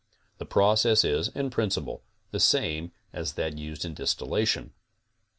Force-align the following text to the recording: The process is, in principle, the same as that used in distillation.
The 0.39 0.47
process 0.47 1.03
is, 1.05 1.27
in 1.27 1.51
principle, 1.51 2.01
the 2.31 2.39
same 2.39 2.91
as 3.13 3.33
that 3.33 3.59
used 3.59 3.85
in 3.85 3.93
distillation. 3.93 4.73